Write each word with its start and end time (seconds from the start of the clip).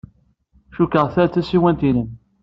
Cikkeɣ 0.75 1.07
ta 1.13 1.23
d 1.25 1.31
tasiwant-nnem. 1.33 2.09